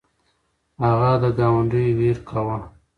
هغه 0.83 1.11
د 1.21 1.23
ګاونډیو 1.39 1.95
ویر 1.99 2.17
کاوه. 2.29 2.57